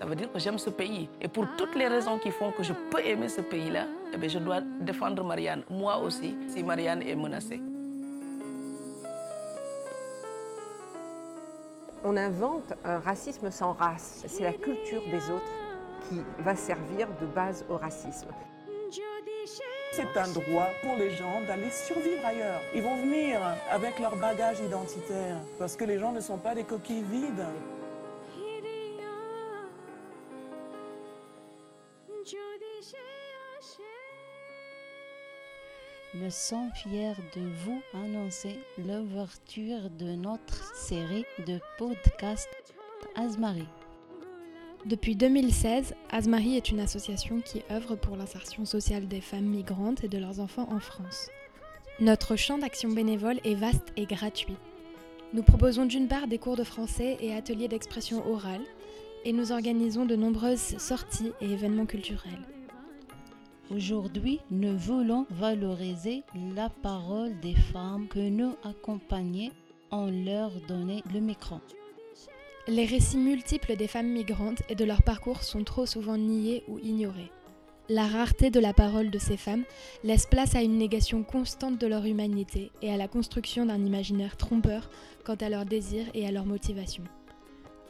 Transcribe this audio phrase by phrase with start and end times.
[0.00, 1.10] Ça veut dire que j'aime ce pays.
[1.20, 3.84] Et pour toutes les raisons qui font que je peux aimer ce pays-là,
[4.14, 7.60] eh je dois défendre Marianne, moi aussi, si Marianne est menacée.
[12.02, 14.24] On invente un racisme sans race.
[14.26, 15.52] C'est la culture des autres
[16.08, 18.28] qui va servir de base au racisme.
[19.92, 22.62] C'est un droit pour les gens d'aller survivre ailleurs.
[22.74, 23.38] Ils vont venir
[23.70, 27.44] avec leur bagage identitaire parce que les gens ne sont pas des coquilles vides.
[36.12, 42.48] Nous sommes fiers de vous annoncer l'ouverture de notre série de podcasts
[43.14, 43.68] Azmari.
[44.86, 50.08] Depuis 2016, Azmari est une association qui œuvre pour l'insertion sociale des femmes migrantes et
[50.08, 51.28] de leurs enfants en France.
[52.00, 54.56] Notre champ d'action bénévole est vaste et gratuit.
[55.32, 58.64] Nous proposons d'une part des cours de français et ateliers d'expression orale,
[59.24, 62.42] et nous organisons de nombreuses sorties et événements culturels.
[63.72, 66.24] Aujourd'hui, nous voulons valoriser
[66.56, 69.50] la parole des femmes que nous accompagnons
[69.92, 71.60] en leur donnant le micro.
[72.66, 76.80] Les récits multiples des femmes migrantes et de leur parcours sont trop souvent niés ou
[76.80, 77.30] ignorés.
[77.88, 79.64] La rareté de la parole de ces femmes
[80.02, 84.36] laisse place à une négation constante de leur humanité et à la construction d'un imaginaire
[84.36, 84.90] trompeur
[85.24, 87.04] quant à leurs désirs et à leurs motivations.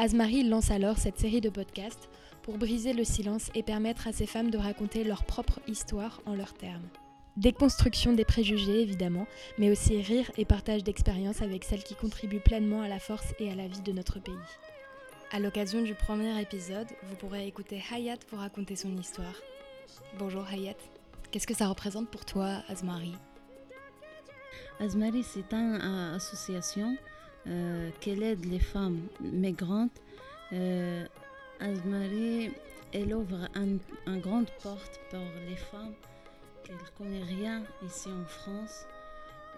[0.00, 2.08] Azmarie lance alors cette série de podcasts
[2.42, 6.36] pour briser le silence et permettre à ces femmes de raconter leur propre histoire en
[6.36, 6.86] leurs termes.
[7.36, 9.26] Déconstruction des préjugés évidemment,
[9.58, 13.50] mais aussi rire et partage d'expériences avec celles qui contribuent pleinement à la force et
[13.50, 14.34] à la vie de notre pays.
[15.32, 19.34] À l'occasion du premier épisode, vous pourrez écouter Hayat pour raconter son histoire.
[20.16, 20.78] Bonjour Hayat,
[21.32, 23.16] qu'est-ce que ça représente pour toi Azmari
[24.78, 26.96] Azmari, c'est une euh, association
[27.48, 30.00] euh, qui aide les femmes migrantes.
[30.52, 31.06] Euh,
[31.60, 35.94] elle ouvre une un grande porte pour les femmes
[36.68, 38.86] elle ne connaît rien ici en France.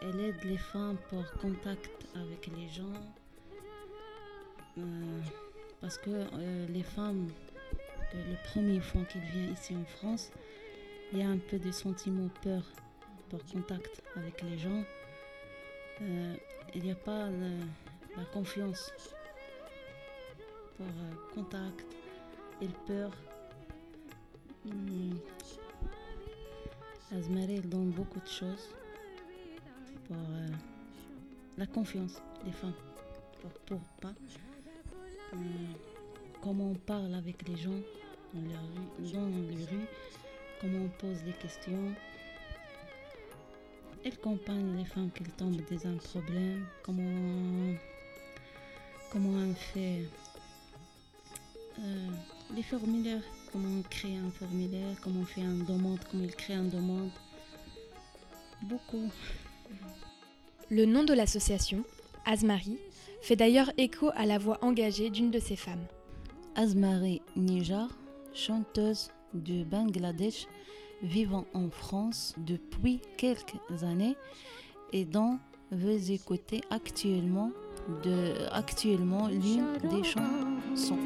[0.01, 3.01] Elle aide les femmes pour contact avec les gens.
[4.79, 5.21] Euh,
[5.81, 6.27] parce que
[6.69, 7.29] les femmes,
[8.15, 10.31] le premier fois qu'elles viennent ici en France,
[11.13, 12.63] il y a un peu de sentiment peur
[13.29, 14.85] pour contact avec les gens.
[16.03, 16.35] Euh,
[16.75, 17.29] il n'y a pas
[18.17, 18.93] la confiance
[20.77, 20.87] pour
[21.35, 21.87] contact
[22.61, 23.11] et peur.
[24.65, 25.17] Hmm.
[27.13, 28.69] Azmaré donne beaucoup de choses
[30.07, 30.49] pour euh,
[31.59, 32.75] la confiance des femmes,
[33.67, 34.15] pour, pas.
[35.33, 35.37] Euh,
[36.41, 37.81] comment on parle avec les gens
[38.33, 39.89] dans, les rues,
[40.61, 41.95] comment on pose des questions.
[44.05, 47.75] Elle accompagne les femmes qui tombent dans un problème, comment,
[49.13, 50.03] comment on fait
[51.79, 52.09] euh,
[52.55, 53.23] les formulaires
[53.53, 57.11] comment on crée un formulaire, comment on fait une demande, comment il crée une demande.
[58.63, 59.11] Beaucoup.
[60.71, 61.83] Le nom de l'association,
[62.27, 62.79] Azmari,
[63.23, 65.85] fait d'ailleurs écho à la voix engagée d'une de ces femmes.
[66.55, 67.89] Azmari Nijar,
[68.35, 70.47] chanteuse du Bangladesh,
[71.03, 74.17] vivant en France depuis quelques années
[74.93, 75.39] et dont
[75.71, 77.53] vous écouter actuellement
[78.05, 80.99] de actuellement l'une des chansons.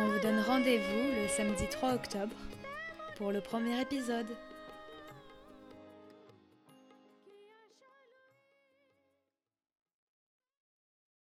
[0.00, 2.36] On vous donne rendez-vous le samedi 3 octobre
[3.16, 4.28] pour le premier épisode.